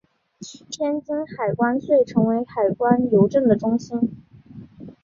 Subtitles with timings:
[0.67, 3.99] 天津海关遂成为海关邮政的中心。